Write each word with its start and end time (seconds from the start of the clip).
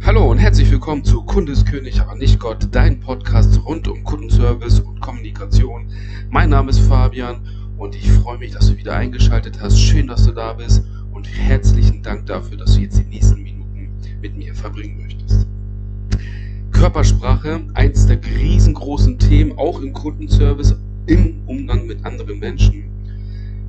Hallo 0.00 0.30
und 0.30 0.38
herzlich 0.38 0.70
willkommen 0.70 1.04
zu 1.04 1.22
Kundeskönig, 1.22 2.00
aber 2.00 2.16
nicht 2.16 2.40
Gott, 2.40 2.66
dein 2.72 2.98
Podcast 2.98 3.60
rund 3.64 3.86
um 3.86 4.02
Kundenservice 4.02 4.80
und 4.80 5.00
Kommunikation. 5.00 5.86
Mein 6.30 6.50
Name 6.50 6.70
ist 6.70 6.80
Fabian 6.80 7.46
und 7.76 7.94
ich 7.94 8.10
freue 8.10 8.38
mich, 8.38 8.52
dass 8.52 8.68
du 8.68 8.76
wieder 8.76 8.96
eingeschaltet 8.96 9.60
hast. 9.60 9.78
Schön, 9.78 10.08
dass 10.08 10.24
du 10.24 10.32
da 10.32 10.54
bist 10.54 10.84
und 11.12 11.28
herzlichen 11.28 12.02
Dank 12.02 12.26
dafür, 12.26 12.56
dass 12.56 12.74
du 12.74 12.80
jetzt 12.80 12.98
die 12.98 13.04
nächsten 13.04 13.42
Minuten 13.42 13.90
mit 14.20 14.36
mir 14.36 14.54
verbringen 14.54 15.02
möchtest. 15.02 15.46
Körpersprache, 16.72 17.60
eins 17.74 18.06
der 18.06 18.18
riesengroßen 18.24 19.18
Themen, 19.18 19.56
auch 19.56 19.80
im 19.80 19.92
Kundenservice, 19.92 20.74
im 21.06 21.42
Umgang 21.46 21.86
mit 21.86 22.04
anderen 22.04 22.40
Menschen. 22.40 22.84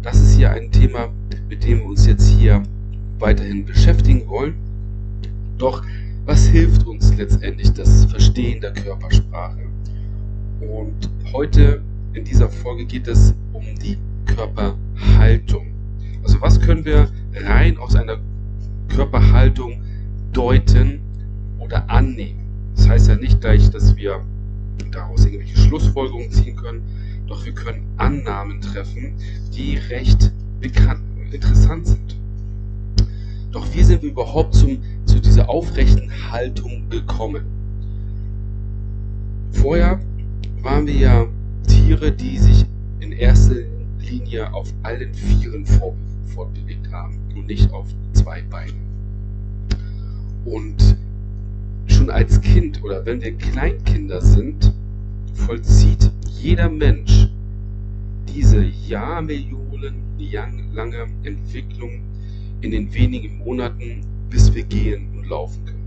Das 0.02 0.20
ist 0.20 0.36
hier 0.36 0.52
ein 0.52 0.72
Thema, 0.72 1.10
mit 1.48 1.64
dem 1.64 1.80
wir 1.80 1.86
uns 1.86 2.08
jetzt 2.08 2.28
hier 2.28 2.64
weiterhin 3.20 3.66
beschäftigen 3.66 4.28
wollen. 4.28 4.56
Doch 5.58 5.84
was 6.26 6.48
hilft 6.48 6.86
uns 6.86 7.14
letztendlich 7.16 7.72
das 7.74 8.06
Verstehen 8.06 8.62
der 8.62 8.74
Körpersprache? 8.74 9.68
Und 10.62 11.10
heute 11.34 11.82
in 12.14 12.24
dieser 12.24 12.50
Folge 12.50 12.86
geht 12.86 13.08
es 13.08 13.34
um 13.52 13.64
die 13.80 13.98
Körperhaltung. 14.26 15.68
Also 16.24 16.40
was 16.40 16.60
können 16.62 16.86
wir 16.86 17.12
rein 17.36 17.78
aus 17.78 17.96
einer 17.96 18.18
Körperhaltung 18.88 19.82
deuten 20.32 21.02
oder 21.60 21.90
annehmen? 21.90 22.46
Das 22.76 22.88
heißt 22.88 23.10
ja 23.10 23.16
nicht 23.16 23.42
gleich, 23.42 23.70
dass 23.70 23.96
wir 23.96 24.22
daraus 24.92 25.26
irgendwelche 25.26 25.58
Schlussfolgerungen 25.58 26.32
ziehen 26.32 26.56
können, 26.56 26.82
doch 27.28 27.44
wir 27.46 27.54
können 27.54 27.84
Annahmen 27.98 28.62
treffen, 28.62 29.16
die 29.54 29.78
recht 29.78 30.32
bekannt 30.62 31.02
und 31.18 31.34
interessant 31.34 31.88
sind. 31.88 32.16
Doch 33.52 33.68
wie 33.74 33.84
sind 33.84 34.02
wir 34.02 34.10
überhaupt 34.10 34.56
zum, 34.56 34.80
zu 35.14 35.20
dieser 35.20 35.48
aufrechten 35.48 36.10
Haltung 36.32 36.90
gekommen? 36.90 37.44
Vorher 39.52 40.00
waren 40.64 40.88
wir 40.88 40.96
ja 40.96 41.28
Tiere, 41.68 42.12
die 42.12 42.40
sich 42.40 42.66
in 43.00 43.12
erster 43.12 43.58
Linie 44.00 44.52
auf 44.52 44.74
allen 44.82 45.14
Vieren 45.14 45.68
fortbewegt 46.34 46.92
haben 46.92 47.20
und 47.36 47.46
nicht 47.46 47.72
auf 47.72 47.88
zwei 48.14 48.42
Beinen. 48.42 48.82
Und 50.46 50.98
schon 51.86 52.10
als 52.10 52.42
Kind 52.42 52.84
oder 52.84 53.06
wenn 53.06 53.22
wir 53.22 53.38
Kleinkinder 53.38 54.20
sind, 54.20 54.74
vollzieht 55.36 56.12
jeder 56.42 56.70
Mensch 56.70 57.30
diese 58.28 58.64
Jahrmillionen 58.64 59.94
lange 60.74 61.06
Entwicklung 61.24 62.02
in 62.62 62.72
den 62.72 62.92
wenigen 62.96 63.38
Monaten, 63.38 64.02
bis 64.34 64.54
wir 64.54 64.64
gehen 64.64 65.08
und 65.16 65.30
laufen 65.30 65.64
können. 65.64 65.84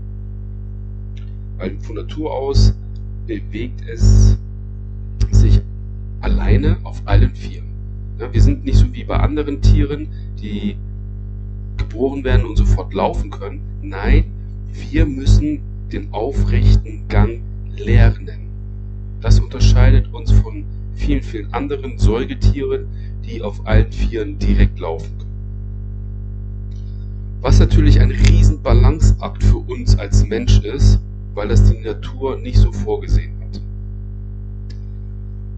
Weil 1.57 1.77
von 1.81 1.97
Natur 1.97 2.31
aus 2.31 2.73
bewegt 3.27 3.81
es 3.87 4.37
sich 5.31 5.61
alleine 6.21 6.77
auf 6.83 7.01
allen 7.05 7.35
Vieren. 7.35 7.67
Ja, 8.17 8.31
wir 8.33 8.41
sind 8.41 8.63
nicht 8.63 8.77
so 8.77 8.91
wie 8.93 9.03
bei 9.03 9.17
anderen 9.17 9.61
Tieren, 9.61 10.07
die 10.41 10.77
geboren 11.75 12.23
werden 12.23 12.45
und 12.45 12.55
sofort 12.55 12.93
laufen 12.93 13.29
können. 13.29 13.59
Nein, 13.81 14.25
wir 14.71 15.05
müssen 15.05 15.59
den 15.91 16.13
aufrechten 16.13 17.07
Gang 17.09 17.41
lernen. 17.75 18.47
Das 19.21 19.39
unterscheidet 19.41 20.11
uns 20.13 20.31
von 20.31 20.63
vielen, 20.95 21.21
vielen 21.21 21.53
anderen 21.53 21.97
Säugetieren, 21.99 22.87
die 23.25 23.41
auf 23.41 23.65
allen 23.67 23.91
Vieren 23.91 24.39
direkt 24.39 24.79
laufen 24.79 25.11
können. 25.17 25.26
Was 27.41 27.59
natürlich 27.59 27.99
ein 27.99 28.11
riesen 28.11 28.61
Balanceakt 28.61 29.43
für 29.43 29.57
uns 29.57 29.97
als 29.97 30.25
Mensch 30.25 30.59
ist, 30.59 30.99
weil 31.33 31.47
das 31.47 31.69
die 31.69 31.79
Natur 31.79 32.37
nicht 32.37 32.57
so 32.57 32.71
vorgesehen 32.71 33.33
hat. 33.41 33.61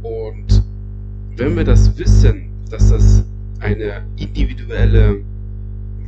Und 0.03 0.63
wenn 1.37 1.55
wir 1.55 1.63
das 1.63 1.97
wissen, 1.97 2.49
dass 2.69 2.89
das 2.89 3.23
eine 3.59 4.03
individuelle 4.17 5.21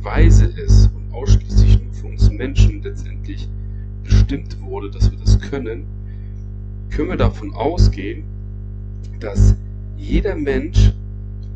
Weise 0.02 0.44
ist 0.44 0.90
und 0.94 1.14
ausschließlich 1.14 1.82
nur 1.82 1.92
für 1.94 2.06
uns 2.08 2.30
Menschen 2.30 2.82
letztendlich 2.82 3.48
bestimmt 4.04 4.60
wurde, 4.60 4.90
dass 4.90 5.10
wir 5.10 5.18
das 5.18 5.38
können, 5.40 5.84
können 6.90 7.08
wir 7.08 7.16
davon 7.16 7.54
ausgehen, 7.54 8.24
dass 9.20 9.54
jeder 9.96 10.34
Mensch 10.34 10.92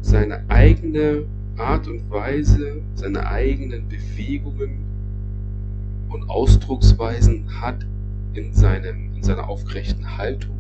seine 0.01 0.49
eigene 0.49 1.25
Art 1.59 1.89
und 1.89 2.11
Weise, 2.11 2.83
seine 2.95 3.27
eigenen 3.27 3.89
Bewegungen 3.89 4.85
und 6.09 6.29
Ausdrucksweisen 6.29 7.61
hat 7.61 7.85
in, 8.35 8.53
seinem, 8.53 9.15
in 9.17 9.23
seiner 9.23 9.49
aufrechten 9.49 10.17
Haltung, 10.17 10.57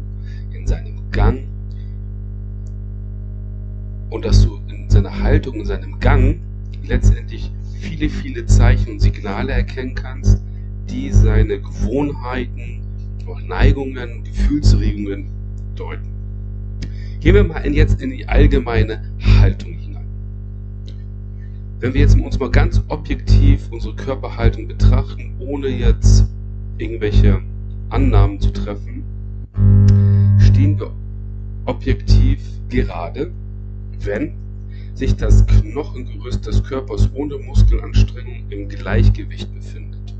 in 0.52 0.66
seinem 0.66 1.10
Gang. 1.10 1.44
Und 4.10 4.24
dass 4.24 4.42
du 4.42 4.60
in 4.68 4.88
seiner 4.88 5.22
Haltung, 5.22 5.56
in 5.56 5.66
seinem 5.66 5.98
Gang 6.00 6.40
letztendlich 6.84 7.50
viele, 7.80 8.08
viele 8.08 8.46
Zeichen 8.46 8.92
und 8.92 9.00
Signale 9.00 9.52
erkennen 9.52 9.94
kannst, 9.94 10.42
die 10.88 11.10
seine 11.10 11.60
Gewohnheiten, 11.60 12.80
auch 13.26 13.40
Neigungen, 13.40 14.22
Gefühlsregungen 14.24 15.26
deuten. 15.74 16.06
Gehen 17.20 17.34
wir 17.34 17.44
mal 17.44 17.66
jetzt 17.66 18.00
in 18.00 18.10
die 18.10 18.26
allgemeine 18.28 19.02
Haltung 19.40 19.72
hinein. 19.72 19.85
Wenn 21.78 21.92
wir 21.92 22.00
jetzt 22.00 22.18
uns 22.18 22.38
mal 22.38 22.50
ganz 22.50 22.82
objektiv 22.88 23.68
unsere 23.70 23.94
Körperhaltung 23.94 24.66
betrachten, 24.66 25.34
ohne 25.38 25.68
jetzt 25.68 26.24
irgendwelche 26.78 27.42
Annahmen 27.90 28.40
zu 28.40 28.50
treffen, 28.50 29.04
stehen 30.38 30.80
wir 30.80 30.90
objektiv 31.66 32.40
gerade, 32.70 33.30
wenn 34.00 34.32
sich 34.94 35.16
das 35.16 35.46
Knochengerüst 35.46 36.46
des 36.46 36.64
Körpers 36.64 37.10
ohne 37.12 37.36
Muskelanstrengung 37.36 38.46
im 38.48 38.70
Gleichgewicht 38.70 39.54
befindet. 39.54 40.14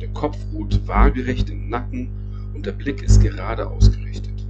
Der 0.00 0.08
Kopf 0.08 0.36
ruht 0.52 0.88
waagerecht 0.88 1.48
im 1.50 1.68
Nacken 1.68 2.08
und 2.54 2.66
der 2.66 2.72
Blick 2.72 3.04
ist 3.04 3.22
gerade 3.22 3.70
ausgerichtet. 3.70 4.44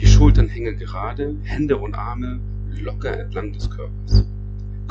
Die 0.00 0.08
Schultern 0.08 0.48
hängen 0.48 0.76
gerade, 0.76 1.36
Hände 1.44 1.76
und 1.76 1.94
Arme 1.94 2.40
locker 2.82 3.16
entlang 3.16 3.52
des 3.52 3.70
Körpers. 3.70 4.24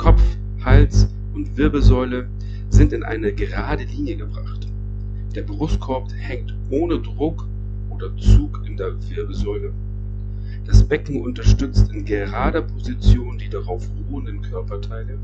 Kopf, 0.00 0.22
Hals 0.64 1.10
und 1.34 1.58
Wirbelsäule 1.58 2.26
sind 2.70 2.94
in 2.94 3.02
eine 3.02 3.34
gerade 3.34 3.84
Linie 3.84 4.16
gebracht. 4.16 4.66
Der 5.34 5.42
Brustkorb 5.42 6.10
hängt 6.16 6.54
ohne 6.70 6.98
Druck 7.00 7.46
oder 7.90 8.16
Zug 8.16 8.62
in 8.66 8.78
der 8.78 8.94
Wirbelsäule. 9.10 9.74
Das 10.64 10.82
Becken 10.84 11.20
unterstützt 11.20 11.92
in 11.92 12.06
gerader 12.06 12.62
Position 12.62 13.36
die 13.36 13.50
darauf 13.50 13.86
ruhenden 14.10 14.40
Körperteile. 14.40 15.18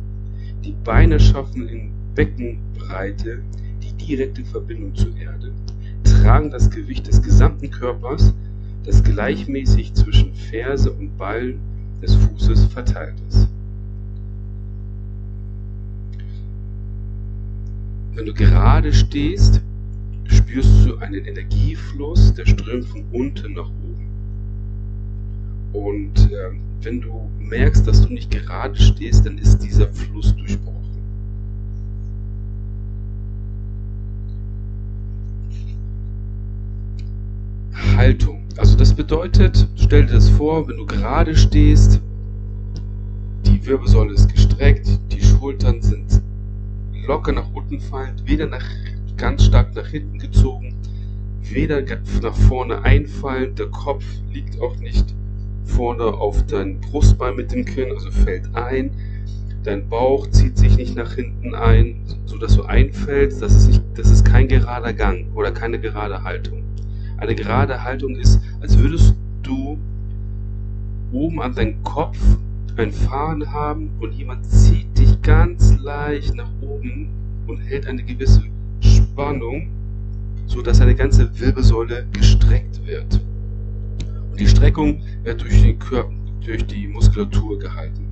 Die 0.62 0.74
Beine 0.84 1.18
schaffen 1.20 1.66
in 1.70 1.90
Beckenbreite 2.14 3.38
die 3.82 3.92
direkte 3.94 4.44
Verbindung 4.44 4.94
zur 4.94 5.16
Erde, 5.16 5.52
tragen 6.04 6.50
das 6.50 6.68
Gewicht 6.68 7.06
des 7.06 7.22
gesamten 7.22 7.70
Körpers, 7.70 8.34
das 8.84 9.02
gleichmäßig 9.02 9.94
zwischen 9.94 10.34
Ferse 10.34 10.92
und 10.92 11.16
Ballen 11.16 11.60
des 12.02 12.14
Fußes 12.14 12.66
verteilt 12.66 13.14
ist. 13.30 13.48
Wenn 18.16 18.24
du 18.24 18.32
gerade 18.32 18.94
stehst, 18.94 19.60
spürst 20.24 20.86
du 20.86 20.96
einen 20.96 21.26
Energiefluss, 21.26 22.32
der 22.32 22.46
strömt 22.46 22.86
von 22.86 23.04
unten 23.12 23.52
nach 23.52 23.68
oben. 23.68 24.06
Und 25.74 26.32
äh, 26.32 26.50
wenn 26.80 27.02
du 27.02 27.28
merkst, 27.38 27.86
dass 27.86 28.00
du 28.00 28.14
nicht 28.14 28.30
gerade 28.30 28.74
stehst, 28.80 29.26
dann 29.26 29.36
ist 29.36 29.58
dieser 29.58 29.88
Fluss 29.88 30.34
durchbrochen. 30.34 30.76
Haltung. 37.96 38.44
Also 38.56 38.78
das 38.78 38.94
bedeutet, 38.94 39.68
stell 39.76 40.06
dir 40.06 40.14
das 40.14 40.30
vor, 40.30 40.66
wenn 40.66 40.78
du 40.78 40.86
gerade 40.86 41.36
stehst, 41.36 42.00
die 43.44 43.66
Wirbelsäule 43.66 44.14
ist 44.14 44.32
gestreckt, 44.32 44.88
die 45.12 45.20
Schultern 45.20 45.82
sind 45.82 46.15
locker 47.06 47.32
nach 47.32 47.48
unten 47.52 47.80
fallend, 47.80 48.26
weder 48.26 48.46
nach, 48.46 48.64
ganz 49.16 49.44
stark 49.44 49.74
nach 49.74 49.86
hinten 49.86 50.18
gezogen, 50.18 50.74
weder 51.42 51.82
nach 52.22 52.36
vorne 52.36 52.82
einfallend, 52.82 53.58
der 53.58 53.68
Kopf 53.68 54.04
liegt 54.30 54.60
auch 54.60 54.76
nicht 54.76 55.14
vorne 55.64 56.04
auf 56.04 56.44
dein 56.46 56.80
Brustbein 56.80 57.36
mit 57.36 57.52
dem 57.52 57.64
Kinn, 57.64 57.90
also 57.92 58.10
fällt 58.10 58.54
ein, 58.54 58.90
dein 59.64 59.88
Bauch 59.88 60.26
zieht 60.30 60.56
sich 60.56 60.76
nicht 60.76 60.96
nach 60.96 61.14
hinten 61.14 61.54
ein, 61.54 62.02
sodass 62.24 62.56
du 62.56 62.62
einfällst, 62.62 63.42
das 63.42 63.54
ist, 63.54 63.68
nicht, 63.68 63.82
das 63.94 64.10
ist 64.10 64.24
kein 64.24 64.48
gerader 64.48 64.92
Gang 64.92 65.26
oder 65.34 65.50
keine 65.50 65.80
gerade 65.80 66.22
Haltung. 66.22 66.62
Eine 67.18 67.34
gerade 67.34 67.82
Haltung 67.82 68.14
ist, 68.16 68.40
als 68.60 68.78
würdest 68.78 69.14
du 69.42 69.78
oben 71.12 71.40
an 71.42 71.54
deinem 71.54 71.82
Kopf 71.82 72.18
ein 72.78 72.92
Fahren 72.92 73.52
haben 73.52 73.90
und 74.00 74.12
jemand 74.12 74.44
zieht 74.44 74.98
dich 74.98 75.20
ganz 75.22 75.78
leicht 75.78 76.34
nach 76.34 76.50
oben 76.60 77.08
und 77.46 77.58
hält 77.58 77.86
eine 77.86 78.02
gewisse 78.02 78.42
Spannung 78.80 79.68
so 80.46 80.62
dass 80.62 80.78
seine 80.78 80.94
ganze 80.94 81.38
Wirbelsäule 81.38 82.06
gestreckt 82.12 82.84
wird. 82.86 83.20
Und 84.30 84.40
die 84.40 84.46
Streckung 84.46 85.02
wird 85.22 85.40
durch, 85.42 85.62
den 85.62 85.78
Körper, 85.78 86.12
durch 86.44 86.66
die 86.66 86.86
Muskulatur 86.86 87.58
gehalten. 87.58 88.06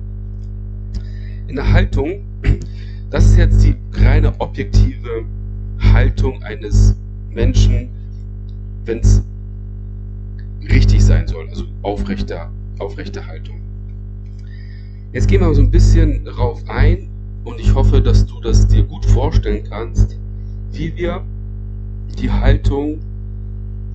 In 1.47 1.55
der 1.55 1.71
Haltung, 1.71 2.23
das 3.09 3.25
ist 3.25 3.37
jetzt 3.37 3.63
die 3.63 3.75
reine 3.93 4.33
objektive 4.39 5.25
Haltung 5.79 6.43
eines 6.43 6.95
Menschen, 7.29 7.89
wenn 8.85 8.99
es 8.99 9.23
richtig 10.69 11.03
sein 11.03 11.27
soll, 11.27 11.47
also 11.49 11.65
aufrechte, 11.81 12.47
aufrechte 12.79 13.25
Haltung. 13.25 13.64
Jetzt 15.15 15.29
gehen 15.29 15.39
wir 15.39 15.55
so 15.55 15.61
ein 15.61 15.71
bisschen 15.71 16.25
drauf 16.25 16.61
ein 16.67 17.07
und 17.45 17.57
ich 17.61 17.73
hoffe, 17.73 18.01
dass 18.01 18.25
du 18.25 18.41
das 18.41 18.67
dir 18.67 18.83
gut 18.83 19.05
vorstellen 19.05 19.63
kannst, 19.63 20.19
wie 20.73 20.93
wir 20.93 21.23
die 22.19 22.29
Haltung 22.29 22.99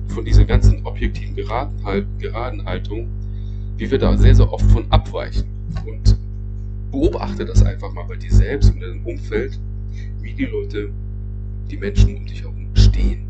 von 0.07 0.25
dieser 0.25 0.45
ganzen 0.45 0.83
objektiven 0.83 1.35
geraden, 1.35 2.65
Haltung, 2.65 3.07
wie 3.77 3.91
wir 3.91 3.99
da 3.99 4.17
sehr, 4.17 4.33
sehr 4.33 4.51
oft 4.51 4.65
von 4.71 4.83
abweichen. 4.89 5.43
Und 5.85 6.17
beobachte 6.89 7.45
das 7.45 7.61
einfach 7.61 7.93
mal 7.93 8.05
bei 8.05 8.15
dir 8.15 8.33
selbst 8.33 8.73
und 8.73 8.81
deinem 8.81 9.05
Umfeld, 9.05 9.59
wie 10.23 10.33
die 10.33 10.45
Leute, 10.45 10.89
die 11.69 11.77
Menschen 11.77 12.17
um 12.17 12.25
dich 12.25 12.41
herum 12.41 12.65
stehen. 12.73 13.27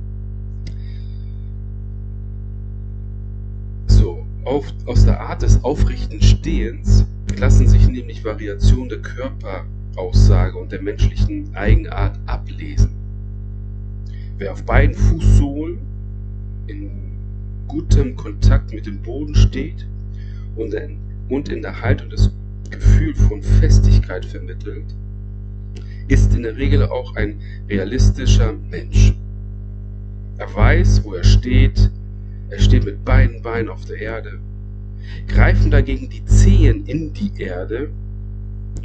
So, 3.88 4.25
auf, 4.45 4.65
aus 4.85 5.03
der 5.03 5.19
Art 5.19 5.41
des 5.41 5.61
aufrechten 5.61 6.21
Stehens 6.21 7.05
lassen 7.39 7.68
sich 7.68 7.88
nämlich 7.88 8.24
Variationen 8.24 8.89
der 8.89 9.00
Körperaussage 9.00 10.57
und 10.57 10.72
der 10.72 10.81
menschlichen 10.81 11.56
Eigenart 11.56 12.19
ablesen. 12.25 12.92
Wer 14.38 14.54
auf 14.54 14.63
beiden 14.63 14.95
Fußsohlen 14.95 15.78
in 16.68 16.89
gutem 17.68 18.16
Kontakt 18.16 18.74
mit 18.74 18.86
dem 18.86 19.01
Boden 19.01 19.36
steht 19.36 19.86
und 20.56 20.74
in, 20.74 20.98
und 21.30 21.50
in 21.50 21.62
der 21.62 21.81
Haltung 21.81 22.10
das 22.10 22.31
Gefühl 22.69 23.13
von 23.16 23.42
Festigkeit 23.42 24.25
vermittelt, 24.25 24.95
ist 26.07 26.34
in 26.36 26.44
der 26.44 26.57
Regel 26.57 26.84
auch 26.84 27.16
ein 27.16 27.39
realistischer 27.69 28.54
Mensch. 28.54 29.13
Er 30.38 30.54
weiß, 30.54 31.04
wo 31.04 31.13
er 31.13 31.24
steht, 31.24 31.92
er 32.50 32.60
steht 32.60 32.84
mit 32.84 33.06
beiden 33.06 33.42
Beinen 33.42 33.69
auf 33.69 33.86
der 33.86 33.98
Erde. 33.98 34.39
Greifen 35.27 35.71
dagegen 35.71 36.09
die 36.09 36.24
Zehen 36.25 36.86
in 36.86 37.13
die 37.13 37.31
Erde, 37.38 37.89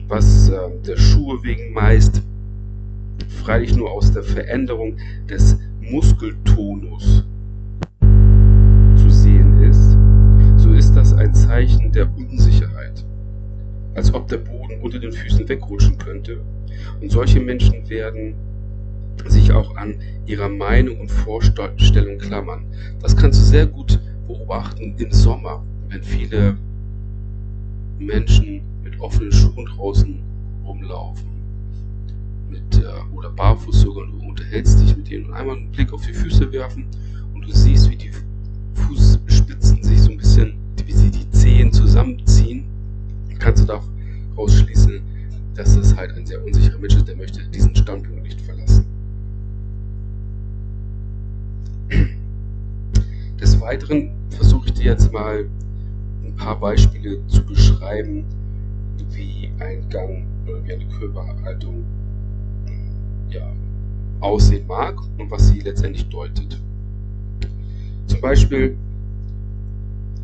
was 0.08 0.48
äh, 0.48 0.58
der 0.86 0.96
Schuhe 0.96 1.42
wegen 1.42 1.72
meist 1.72 2.22
freilich 3.46 3.76
nur 3.76 3.90
aus 3.92 4.12
der 4.12 4.22
Veränderung 4.22 4.96
des 5.28 5.56
Muskeltonus 5.80 7.24
zu 8.96 9.10
sehen 9.10 9.62
ist, 9.62 9.96
so 10.60 10.72
ist 10.72 10.94
das 10.94 11.12
ein 11.12 11.32
Zeichen 11.32 11.92
der 11.92 12.08
Unsicherheit, 12.16 13.04
als 13.94 14.12
ob 14.12 14.26
der 14.28 14.38
Boden 14.38 14.80
unter 14.82 14.98
den 14.98 15.12
Füßen 15.12 15.48
wegrutschen 15.48 15.96
könnte. 15.98 16.40
Und 17.00 17.10
solche 17.12 17.40
Menschen 17.40 17.88
werden 17.88 18.34
sich 19.26 19.52
auch 19.52 19.76
an 19.76 19.94
ihrer 20.26 20.48
Meinung 20.48 21.00
und 21.00 21.10
Vorstellung 21.10 22.18
klammern. 22.18 22.64
Das 23.00 23.16
kannst 23.16 23.40
du 23.40 23.44
sehr 23.44 23.66
gut 23.66 24.00
beobachten 24.26 24.94
im 24.98 25.12
Sommer, 25.12 25.62
wenn 25.96 26.02
viele 26.02 26.56
Menschen 27.98 28.60
mit 28.84 29.00
offenen 29.00 29.32
Schuhen 29.32 29.64
draußen 29.64 30.18
rumlaufen. 30.66 31.24
Mit, 32.50 32.82
äh, 32.82 33.14
oder 33.14 33.30
barfuß 33.30 33.80
sogar, 33.80 34.04
und 34.04 34.12
du 34.12 34.28
unterhältst 34.28 34.78
dich 34.78 34.94
mit 34.94 35.10
denen 35.10 35.26
und 35.26 35.32
einmal 35.32 35.56
einen 35.56 35.72
Blick 35.72 35.92
auf 35.94 36.06
die 36.06 36.12
Füße 36.12 36.52
werfen 36.52 36.84
und 37.32 37.46
du 37.46 37.50
siehst, 37.50 37.88
wie 37.88 37.96
die 37.96 38.10
Fußspitzen 38.74 39.82
sich 39.82 40.02
so 40.02 40.10
ein 40.10 40.18
bisschen, 40.18 40.52
wie 40.84 40.92
sie 40.92 41.10
die 41.10 41.30
Zehen 41.30 41.72
zusammenziehen, 41.72 42.64
kannst 43.38 43.62
du 43.62 43.66
daraus 43.66 44.54
schließen, 44.54 45.00
dass 45.54 45.76
das 45.76 45.96
halt 45.96 46.12
ein 46.12 46.26
sehr 46.26 46.44
unsicherer 46.44 46.78
Mensch 46.78 46.94
ist, 46.94 47.08
der 47.08 47.16
möchte 47.16 47.42
diesen 47.48 47.74
Standpunkt 47.74 48.22
nicht 48.22 48.40
verlassen. 48.42 48.84
Des 53.40 53.58
Weiteren 53.62 54.10
versuche 54.30 54.66
ich 54.66 54.74
dir 54.74 54.84
jetzt 54.84 55.10
mal 55.10 55.46
paar 56.36 56.58
Beispiele 56.58 57.18
zu 57.26 57.44
beschreiben, 57.44 58.24
wie 59.10 59.50
ein 59.58 59.88
Gang 59.88 60.24
oder 60.46 60.64
wie 60.64 60.72
eine 60.72 60.86
Körperhaltung 60.86 61.84
ja, 63.30 63.50
aussehen 64.20 64.66
mag 64.66 64.96
und 65.18 65.30
was 65.30 65.48
sie 65.48 65.60
letztendlich 65.60 66.08
deutet. 66.08 66.60
Zum 68.06 68.20
Beispiel, 68.20 68.76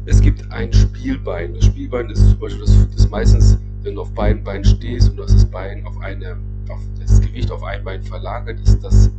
es 0.07 0.21
gibt 0.21 0.51
ein 0.51 0.73
Spielbein. 0.73 1.55
Das 1.55 1.67
Spielbein 1.67 2.11
ist 2.11 2.29
zum 2.31 2.39
Beispiel 2.39 2.61
das, 2.61 2.89
das 2.95 3.11
meistens, 3.11 3.59
wenn 3.83 3.95
du 3.95 4.03
auf 4.03 4.13
beiden 4.13 4.43
Beinen 4.43 4.65
stehst 4.65 5.11
und 5.11 5.17
das 5.17 5.45
Bein 5.47 5.85
auf 5.87 5.99
eine, 6.01 6.37
auf 6.69 6.81
das 6.99 7.21
Gewicht 7.21 7.51
auf 7.51 7.63
ein 7.63 7.85
Bein 7.85 8.03
verlagert, 8.03 8.61
ist 8.61 8.81
das 8.81 9.11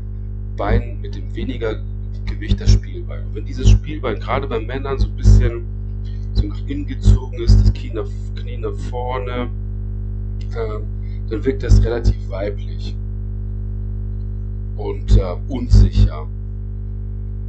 Bein 0.58 1.02
mit 1.02 1.16
dem 1.16 1.34
weniger 1.36 1.82
Gewicht 2.26 2.60
das 2.60 2.72
Spielbein. 2.72 3.26
Und 3.28 3.36
wenn 3.36 3.46
dieses 3.46 3.70
Spielbein 3.70 4.20
gerade 4.20 4.48
bei 4.48 4.60
Männern 4.60 4.98
so 4.98 5.08
ein 5.08 5.16
bisschen 5.16 5.64
gezogen 6.96 7.42
ist, 7.42 7.60
das 7.60 7.74
Knie 7.74 7.92
nach, 7.94 8.08
Knie 8.36 8.58
nach 8.58 8.74
vorne, 8.90 9.50
äh, 10.52 10.80
dann 11.30 11.46
wirkt 11.46 11.64
das 11.64 11.84
relativ 11.84 12.30
weiblich 12.30 12.96
und 14.78 15.18
äh, 15.18 15.36
unsicher. 15.48 16.28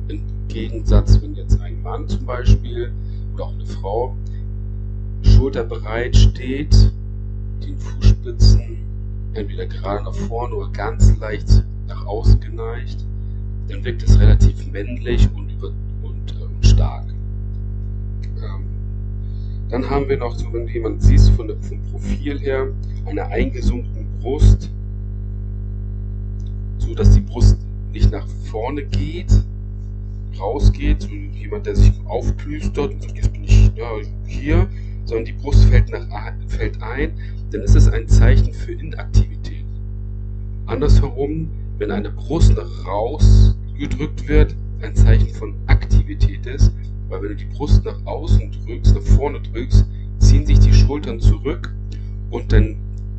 Im 0.08 0.23
Gegensatz, 0.49 1.20
wenn 1.23 1.35
jetzt 1.35 1.61
ein 1.61 1.82
Mann 1.82 2.08
zum 2.08 2.26
Beispiel 2.26 2.93
oder 3.35 3.44
auch 3.44 3.55
eine 3.55 3.67
Frau 3.67 4.17
schulterbereit 5.23 6.17
steht, 6.17 6.93
den 7.64 7.79
Fußspitzen 7.79 8.79
entweder 9.35 9.67
gerade 9.67 10.05
nach 10.05 10.14
vorne 10.14 10.55
oder 10.55 10.70
ganz 10.70 11.17
leicht 11.19 11.64
nach 11.88 12.06
außen 12.06 12.40
geneigt, 12.40 13.05
dann 13.69 13.85
wirkt 13.85 14.02
es 14.02 14.19
relativ 14.19 14.67
männlich 14.70 15.29
und, 15.35 15.50
über, 15.50 15.73
dann 19.75 19.91
haben 19.91 20.09
wir 20.09 20.17
noch, 20.17 20.37
so 20.37 20.53
wenn 20.53 20.69
du 20.69 20.73
jemanden 20.73 21.00
siehst 21.00 21.31
von 21.31 21.49
der, 21.49 21.56
vom 21.56 21.82
Profil 21.91 22.38
her, 22.38 22.69
eine 23.06 23.26
eingesunkene 23.26 24.06
Brust, 24.21 24.71
so 26.79 26.94
dass 26.94 27.11
die 27.11 27.21
Brust 27.21 27.59
nicht 27.93 28.12
nach 28.12 28.25
vorne 28.44 28.85
geht, 28.85 29.32
rausgeht, 30.38 31.02
so 31.02 31.09
jemand, 31.09 31.66
der 31.66 31.75
sich 31.75 31.93
aufplüstert 32.04 32.95
und 32.95 33.02
sagt, 33.02 33.16
jetzt 33.16 33.33
bin 33.33 33.43
ich 33.43 33.73
ja, 33.75 33.90
hier, 34.26 34.69
sondern 35.07 35.25
die 35.25 35.33
Brust 35.33 35.64
fällt, 35.64 35.90
nach, 35.90 36.07
fällt 36.47 36.81
ein, 36.81 37.12
dann 37.50 37.62
ist 37.62 37.75
es 37.75 37.88
ein 37.88 38.07
Zeichen 38.07 38.52
für 38.52 38.75
Inaktivität. 38.75 39.64
Andersherum, 40.66 41.49
wenn 41.78 41.90
eine 41.90 42.11
Brust 42.11 42.54
nach 42.54 42.87
raus 42.87 43.57
gedrückt 43.76 44.28
wird, 44.28 44.54
ein 44.83 44.95
Zeichen 44.95 45.31
von 45.31 45.57
Aktivität 45.66 46.47
ist, 46.47 46.73
weil 47.08 47.23
wenn 47.23 47.28
du 47.30 47.37
die 47.37 47.44
Brust 47.44 47.84
nach 47.84 48.04
außen 48.06 48.52
drückst, 48.52 48.94
nach 48.94 49.02
vorne 49.02 49.40
drückst, 49.40 49.84
ziehen 50.18 50.46
sich 50.46 50.58
die 50.58 50.73
Schultern 50.73 51.20
zurück 51.20 51.73
und 52.30 52.52
dann 52.52 52.76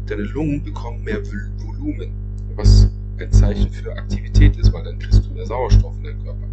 deine 0.07 0.23
Lungen 0.23 0.63
bekommen 0.63 1.03
mehr 1.03 1.21
Volumen, 1.57 2.11
was 2.55 2.89
ein 3.19 3.31
Zeichen 3.31 3.69
für 3.69 3.93
Aktivität 3.93 4.57
ist, 4.57 4.73
weil 4.73 4.83
dann 4.83 4.99
kriegst 4.99 5.25
du 5.25 5.33
mehr 5.33 5.45
Sauerstoff 5.45 5.95
in 5.97 6.03
deinen 6.03 6.23
Körper. 6.23 6.47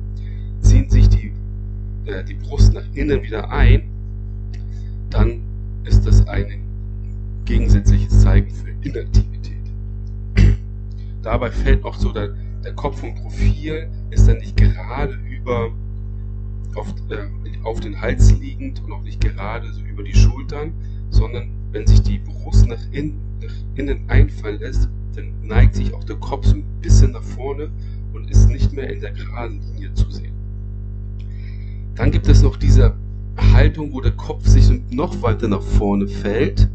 Ziehen 0.60 0.88
sich 0.88 1.08
die, 1.08 1.32
äh, 2.06 2.24
die 2.24 2.34
Brust 2.34 2.72
nach 2.72 2.84
innen 2.94 3.22
wieder 3.22 3.50
ein, 3.50 3.82
dann 5.10 5.42
ist 5.84 6.06
das 6.06 6.26
ein 6.28 6.60
gegensätzliches 7.44 8.20
Zeichen 8.20 8.50
für 8.50 8.70
Inaktivität. 8.86 9.56
Dabei 11.22 11.50
fällt 11.50 11.84
auch 11.84 11.94
so 11.94 12.12
der, 12.12 12.34
der 12.64 12.72
Kopf 12.74 13.00
vom 13.00 13.14
Profil, 13.14 13.88
ist 14.10 14.28
dann 14.28 14.38
nicht 14.38 14.56
gerade 14.56 15.18
über 15.28 15.70
auf, 16.76 16.94
äh, 17.10 17.28
auf 17.62 17.80
den 17.80 18.00
Hals 18.00 18.32
liegend 18.38 18.82
und 18.84 18.92
auch 18.92 19.02
nicht 19.02 19.20
gerade 19.20 19.72
so 19.72 19.80
über 19.82 20.02
die 20.02 20.14
Schultern, 20.14 20.72
sondern 21.10 21.50
wenn 21.72 21.86
sich 21.86 22.02
die 22.02 22.18
Brust 22.18 22.66
nach 22.66 22.80
innen, 22.92 23.20
nach 23.40 23.54
innen 23.74 24.08
einfallen 24.08 24.60
lässt, 24.60 24.88
dann 25.14 25.32
neigt 25.42 25.74
sich 25.74 25.92
auch 25.94 26.04
der 26.04 26.16
Kopf 26.16 26.46
so 26.46 26.56
ein 26.56 26.64
bisschen 26.80 27.12
nach 27.12 27.22
vorne 27.22 27.70
und 28.12 28.30
ist 28.30 28.48
nicht 28.48 28.72
mehr 28.72 28.90
in 28.90 29.00
der 29.00 29.12
geraden 29.12 29.60
Linie 29.74 29.92
zu 29.94 30.10
sehen. 30.10 30.32
Dann 31.94 32.10
gibt 32.10 32.28
es 32.28 32.42
noch 32.42 32.56
diese 32.56 32.94
Haltung, 33.36 33.92
wo 33.92 34.00
der 34.00 34.12
Kopf 34.12 34.46
sich 34.46 34.70
noch 34.90 35.20
weiter 35.22 35.48
nach 35.48 35.62
vorne 35.62 36.08
fällt, 36.08 36.68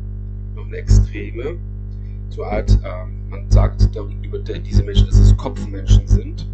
noch 0.56 0.66
eine 0.66 0.78
extreme, 0.78 1.58
so 2.30 2.44
Art, 2.44 2.72
äh, 2.84 3.30
man 3.30 3.50
sagt 3.50 3.96
darüber 3.96 4.40
diese 4.40 4.84
Menschen, 4.84 5.08
dass 5.08 5.20
es 5.20 5.36
Kopfmenschen 5.38 6.08
sind, 6.08 6.48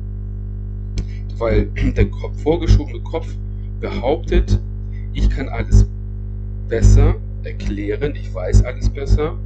weil 1.40 1.66
der 1.98 2.10
Kopf, 2.10 2.42
vorgeschobene 2.42 3.02
Kopf 3.02 3.28
behauptet, 3.80 4.60
ich 5.14 5.30
kann 5.30 5.50
alles 5.50 5.86
besser 6.68 7.16
erklären, 7.44 8.16
ich 8.16 8.34
weiß 8.34 8.64
alles 8.64 8.90
besser 8.90 9.38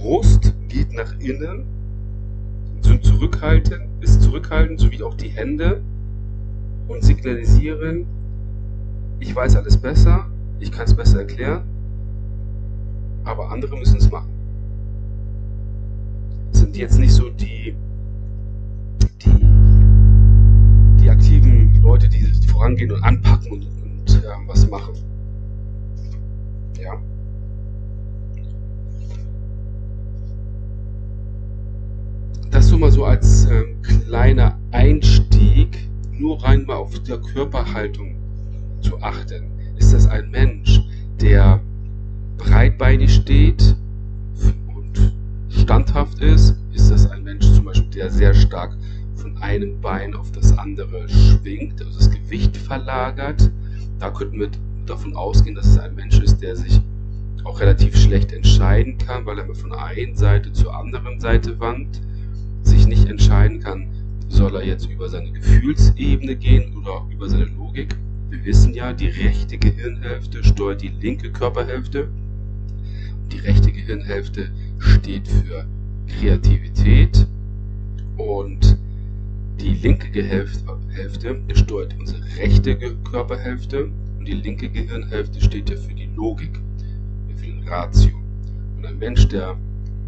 Brust 0.00 0.54
geht 0.68 0.94
nach 0.94 1.12
innen, 1.18 1.64
sind 2.80 3.04
zurückhalten, 3.04 3.82
ist 4.00 4.22
zurückhaltend, 4.22 4.80
sowie 4.80 5.02
auch 5.02 5.14
die 5.14 5.28
Hände 5.28 5.82
und 6.88 7.04
signalisieren, 7.04 8.06
ich 9.18 9.34
weiß 9.36 9.56
alles 9.56 9.76
besser, 9.76 10.26
ich 10.58 10.72
kann 10.72 10.86
es 10.86 10.94
besser 10.94 11.20
erklären, 11.20 11.64
aber 13.24 13.50
andere 13.50 13.76
müssen 13.76 13.98
es 13.98 14.10
machen. 14.10 14.30
Sind 16.52 16.76
jetzt 16.78 16.98
nicht 16.98 17.12
so 17.12 17.28
die, 17.28 17.74
Leute, 21.82 22.08
die 22.08 22.24
vorangehen 22.46 22.92
und 22.92 23.02
anpacken 23.02 23.52
und, 23.52 23.66
und 23.82 24.22
ja, 24.22 24.36
was 24.46 24.68
machen. 24.68 24.94
Ja. 26.78 27.00
Das 32.50 32.68
so 32.68 32.78
mal 32.78 32.90
so 32.90 33.04
als 33.04 33.46
äh, 33.46 33.64
kleiner 33.82 34.58
Einstieg, 34.72 35.88
nur 36.12 36.42
rein 36.44 36.64
mal 36.66 36.76
auf 36.76 36.98
der 37.00 37.18
Körperhaltung 37.18 38.16
zu 38.82 39.00
achten. 39.00 39.44
Ist 39.76 39.94
das 39.94 40.06
ein 40.06 40.30
Mensch, 40.30 40.80
der 41.20 41.60
breitbeinig 42.36 43.14
steht 43.14 43.76
und 44.74 45.14
standhaft 45.48 46.20
ist? 46.20 46.56
Ist 46.72 46.90
das 46.90 47.10
ein 47.10 47.22
Mensch 47.24 47.50
zum 47.52 47.64
Beispiel, 47.64 47.90
der 47.90 48.10
sehr 48.10 48.34
stark 48.34 48.76
von 49.30 49.42
einem 49.42 49.80
Bein 49.80 50.14
auf 50.14 50.30
das 50.32 50.56
andere 50.56 51.08
schwingt, 51.08 51.80
also 51.82 51.98
das 51.98 52.10
Gewicht 52.10 52.56
verlagert? 52.56 53.50
Da 53.98 54.10
könnten 54.10 54.40
wir 54.40 54.50
davon 54.86 55.14
ausgehen, 55.14 55.54
dass 55.54 55.66
es 55.66 55.78
ein 55.78 55.94
Mensch 55.94 56.18
ist, 56.18 56.40
der 56.40 56.56
sich 56.56 56.80
auch 57.44 57.60
relativ 57.60 57.96
schlecht 57.96 58.32
entscheiden 58.32 58.98
kann, 58.98 59.26
weil 59.26 59.38
er 59.38 59.54
von 59.54 59.72
einer 59.72 60.16
Seite 60.16 60.52
zur 60.52 60.74
anderen 60.74 61.20
Seite 61.20 61.58
wandt, 61.58 62.00
sich 62.62 62.86
nicht 62.86 63.08
entscheiden 63.08 63.60
kann, 63.60 63.88
soll 64.28 64.54
er 64.56 64.64
jetzt 64.64 64.88
über 64.88 65.08
seine 65.08 65.32
Gefühlsebene 65.32 66.36
gehen 66.36 66.76
oder 66.76 67.06
über 67.10 67.28
seine 67.28 67.46
Logik. 67.46 67.96
Wir 68.30 68.44
wissen 68.44 68.74
ja, 68.74 68.92
die 68.92 69.08
rechte 69.08 69.58
Gehirnhälfte 69.58 70.44
steuert 70.44 70.82
die 70.82 70.92
linke 71.00 71.30
Körperhälfte. 71.32 72.08
Die 73.32 73.38
rechte 73.38 73.72
Gehirnhälfte 73.72 74.50
steht 74.78 75.26
für 75.26 75.66
Kreativität 76.06 77.26
und 78.16 78.79
die 79.60 79.74
linke 79.74 80.10
Gehirnhälfte 80.10 81.36
steuert 81.54 81.94
unsere 81.98 82.22
rechte 82.38 82.76
Körperhälfte 83.04 83.90
und 84.18 84.24
die 84.24 84.32
linke 84.32 84.70
Gehirnhälfte 84.70 85.40
steht 85.40 85.68
ja 85.68 85.76
für 85.76 85.92
die 85.92 86.08
Logik, 86.16 86.58
für 87.36 87.46
die 87.46 87.68
Ratio. 87.68 88.16
Und 88.76 88.86
ein 88.86 88.98
Mensch, 88.98 89.28
der 89.28 89.56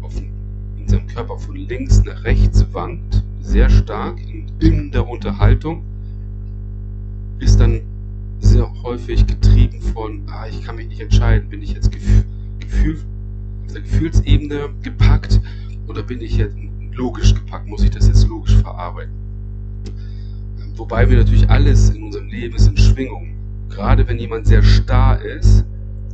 auf, 0.01 0.19
in 0.19 0.87
seinem 0.87 1.07
Körper 1.07 1.37
von 1.37 1.55
links 1.55 2.03
nach 2.03 2.23
rechts 2.23 2.65
wankt, 2.71 3.23
sehr 3.41 3.69
stark 3.69 4.19
in, 4.21 4.51
in 4.59 4.91
der 4.91 5.07
Unterhaltung, 5.07 5.83
ist 7.39 7.59
dann 7.59 7.81
sehr 8.39 8.71
häufig 8.81 9.25
getrieben 9.27 9.81
von, 9.81 10.23
ah, 10.27 10.47
ich 10.47 10.63
kann 10.63 10.77
mich 10.77 10.87
nicht 10.87 11.01
entscheiden, 11.01 11.49
bin 11.49 11.61
ich 11.61 11.73
jetzt 11.73 11.91
Gefühl, 11.91 12.97
auf 13.65 13.73
der 13.73 13.81
Gefühlsebene 13.81 14.69
gepackt 14.81 15.39
oder 15.87 16.01
bin 16.01 16.21
ich 16.21 16.37
jetzt 16.37 16.57
logisch 16.93 17.35
gepackt, 17.35 17.67
muss 17.67 17.83
ich 17.83 17.91
das 17.91 18.07
jetzt 18.07 18.27
logisch 18.27 18.55
verarbeiten. 18.57 19.22
Wobei 20.75 21.07
wir 21.07 21.17
natürlich 21.17 21.49
alles 21.49 21.91
in 21.91 22.03
unserem 22.03 22.27
Leben 22.27 22.55
ist 22.55 22.67
in 22.67 22.77
Schwingung. 22.77 23.35
Gerade 23.69 24.07
wenn 24.07 24.17
jemand 24.17 24.47
sehr 24.47 24.63
starr 24.63 25.21
ist, 25.21 25.65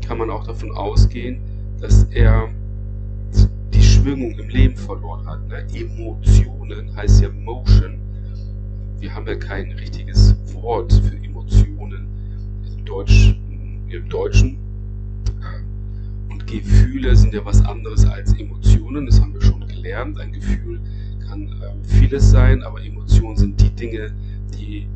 kann 0.06 0.18
man 0.18 0.30
auch 0.30 0.46
davon 0.46 0.72
ausgehen, 0.72 1.40
dass 1.80 2.04
er 2.06 2.50
die 3.74 3.84
Schwingung 3.84 4.38
im 4.38 4.50
Leben 4.50 4.76
verloren 4.76 5.26
hat. 5.28 5.48
Ne? 5.48 5.66
Emotionen 5.74 6.96
heißt 6.96 7.22
ja 7.22 7.30
Motion. 7.30 8.00
Wir 9.00 9.14
haben 9.16 9.28
ja 9.28 9.36
kein 9.36 9.72
richtiges 9.72 10.36
Wort 10.54 10.92
für 10.92 11.16
Emotionen 11.24 12.08
im, 12.76 12.84
Deutsch, 12.84 13.40
im 13.90 14.10
Deutschen. 14.10 14.58
Und 16.30 16.46
Gefühle 16.48 17.16
sind 17.16 17.34
ja 17.34 17.46
was 17.46 17.64
anderes 17.64 18.06
als 18.06 18.34
Emotionen, 18.38 19.06
das 19.06 19.22
haben 19.22 19.34
wir 19.34 19.42
schon 19.42 19.66
gelernt. 19.68 20.20
Ein 20.20 20.34
Gefühl 20.34 20.82
kann 21.26 21.44
ähm, 21.44 21.84
vieles 21.84 22.30
sein, 22.30 22.62
aber 22.64 22.84
Emotionen 22.84 23.38
sind 23.38 23.62
die 23.62 23.70
Dinge, 23.70 24.12
die 24.52 24.88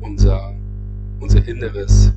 unser, 0.00 0.54
unser 1.20 1.46
Inneres 1.46 2.12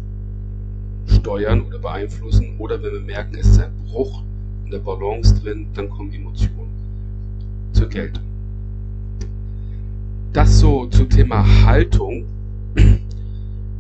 steuern 1.08 1.62
oder 1.62 1.80
beeinflussen. 1.80 2.56
Oder 2.58 2.82
wenn 2.82 2.94
wir 2.94 3.02
merken, 3.02 3.36
es 3.40 3.48
ist 3.48 3.60
ein 3.60 3.72
Bruch 3.86 4.24
in 4.66 4.72
der 4.72 4.80
Balance 4.80 5.36
drin, 5.42 5.68
dann 5.74 5.90
kommen 5.90 6.14
Emotionen 6.14 6.72
zur 7.74 7.88
Geltung. 7.90 8.24
Das 10.34 10.60
so 10.60 10.86
zum 10.88 11.10
Thema 11.10 11.46
Haltung. 11.66 12.26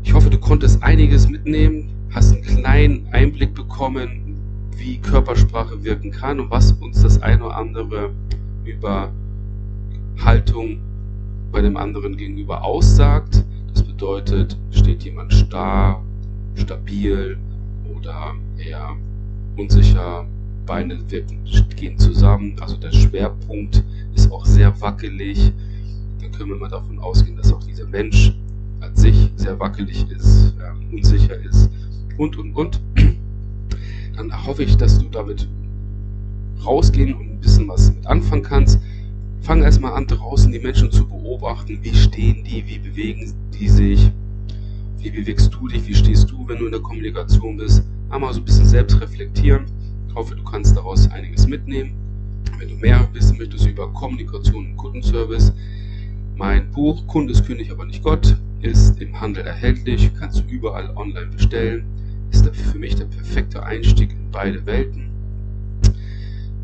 Ich 0.03 0.13
hoffe, 0.13 0.29
du 0.29 0.37
konntest 0.37 0.83
einiges 0.83 1.29
mitnehmen, 1.29 1.89
hast 2.09 2.33
einen 2.33 2.41
kleinen 2.41 3.07
Einblick 3.11 3.53
bekommen, 3.53 4.35
wie 4.75 4.97
Körpersprache 4.97 5.83
wirken 5.83 6.11
kann 6.11 6.39
und 6.39 6.49
was 6.49 6.73
uns 6.73 7.01
das 7.03 7.21
eine 7.21 7.45
oder 7.45 7.55
andere 7.55 8.09
über 8.65 9.11
Haltung 10.19 10.79
bei 11.51 11.61
dem 11.61 11.77
anderen 11.77 12.17
gegenüber 12.17 12.63
aussagt. 12.63 13.43
Das 13.73 13.83
bedeutet, 13.83 14.57
steht 14.71 15.03
jemand 15.03 15.33
starr, 15.33 16.03
stabil 16.55 17.37
oder 17.95 18.33
eher 18.57 18.95
unsicher, 19.57 20.25
Beine 20.65 20.99
wirken, 21.09 21.39
gehen 21.75 21.97
zusammen, 21.97 22.55
also 22.61 22.77
der 22.77 22.91
Schwerpunkt 22.91 23.83
ist 24.13 24.31
auch 24.31 24.45
sehr 24.45 24.79
wackelig. 24.79 25.51
Dann 26.21 26.31
können 26.31 26.49
wir 26.49 26.57
mal 26.57 26.69
davon 26.69 26.99
ausgehen, 26.99 27.35
dass 27.35 27.51
auch 27.51 27.63
dieser 27.63 27.87
Mensch 27.87 28.33
an 28.79 28.95
sich 28.95 29.31
sehr 29.35 29.59
wackelig 29.59 30.09
ist, 30.11 30.53
äh, 30.59 30.95
unsicher 30.95 31.35
ist 31.35 31.69
und 32.17 32.37
und 32.37 32.53
und. 32.55 32.81
Dann 34.15 34.45
hoffe 34.45 34.63
ich, 34.63 34.77
dass 34.77 34.99
du 34.99 35.09
damit 35.09 35.47
rausgehen 36.63 37.13
und 37.15 37.31
ein 37.31 37.39
bisschen 37.39 37.67
was 37.67 37.93
mit 37.93 38.05
anfangen 38.05 38.43
kannst. 38.43 38.79
Fang 39.41 39.63
erstmal 39.63 39.93
an, 39.93 40.05
draußen 40.05 40.51
die 40.51 40.59
Menschen 40.59 40.91
zu 40.91 41.07
beobachten. 41.07 41.79
Wie 41.81 41.95
stehen 41.95 42.43
die? 42.43 42.63
Wie 42.67 42.77
bewegen 42.77 43.33
die 43.59 43.69
sich? 43.69 44.11
Wie 44.99 45.09
bewegst 45.09 45.51
du 45.51 45.67
dich? 45.67 45.87
Wie 45.87 45.95
stehst 45.95 46.29
du, 46.29 46.47
wenn 46.47 46.59
du 46.59 46.67
in 46.67 46.71
der 46.71 46.81
Kommunikation 46.81 47.57
bist? 47.57 47.83
Einmal 48.11 48.33
so 48.33 48.39
ein 48.39 48.45
bisschen 48.45 48.67
selbst 48.67 49.01
reflektieren. 49.01 49.65
Ich 50.07 50.13
hoffe, 50.13 50.35
du 50.35 50.43
kannst 50.43 50.77
daraus 50.77 51.09
einiges 51.09 51.47
mitnehmen. 51.47 51.93
Wenn 52.59 52.69
du 52.69 52.75
mehr 52.75 53.09
wissen 53.13 53.39
möchtest 53.39 53.65
über 53.65 53.91
Kommunikation 53.93 54.67
und 54.67 54.77
Kundenservice, 54.77 55.51
mein 56.35 56.69
Buch 56.69 57.07
Kundeskönig, 57.07 57.71
aber 57.71 57.85
nicht 57.85 58.03
Gott 58.03 58.37
ist 58.61 59.01
im 59.01 59.19
Handel 59.19 59.43
erhältlich. 59.43 60.11
Kannst 60.19 60.39
du 60.39 60.43
überall 60.43 60.95
online 60.95 61.31
bestellen. 61.31 61.83
Ist 62.29 62.47
für 62.55 62.77
mich 62.77 62.95
der 62.95 63.05
perfekte 63.05 63.63
Einstieg 63.63 64.11
in 64.11 64.29
beide 64.31 64.63
Welten. 64.67 65.10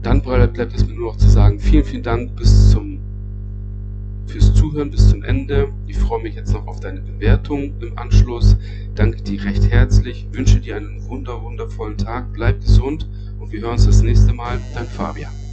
Dann 0.08 0.22
bleibt 0.22 0.74
es 0.74 0.88
mir 0.88 0.94
nur 0.94 1.12
noch 1.12 1.18
zu 1.18 1.28
sagen, 1.28 1.60
vielen, 1.60 1.84
vielen 1.84 2.02
Dank 2.02 2.34
bis 2.38 2.72
zum, 2.72 2.98
fürs 4.26 4.54
Zuhören 4.54 4.90
bis 4.90 5.10
zum 5.10 5.22
Ende. 5.22 5.68
Ich 5.86 5.98
freue 5.98 6.24
mich 6.24 6.34
jetzt 6.34 6.54
noch 6.54 6.66
auf 6.66 6.80
deine 6.80 7.02
Bewertung 7.02 7.74
im 7.82 7.98
Anschluss. 7.98 8.56
Danke 8.96 9.22
dir 9.22 9.44
recht 9.44 9.70
herzlich, 9.70 10.26
wünsche 10.32 10.62
dir 10.62 10.78
einen 10.78 11.06
wunder, 11.10 11.42
wundervollen 11.42 11.98
Tag, 11.98 12.32
bleib 12.32 12.62
gesund 12.62 13.06
und 13.38 13.52
wir 13.52 13.60
hören 13.60 13.74
uns 13.74 13.86
das 13.86 14.02
nächste 14.02 14.32
Mal. 14.32 14.62
Dein 14.74 14.88
Fabian. 14.88 15.47